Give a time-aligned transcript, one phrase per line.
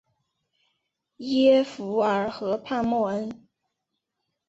[1.17, 3.47] 耶弗尔河畔默恩。